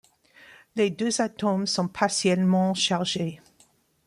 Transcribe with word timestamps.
Les 0.75 0.89
deux 0.89 1.21
atomes 1.21 1.67
sont 1.67 1.87
partiellement 1.87 2.73
chargés. 2.73 3.39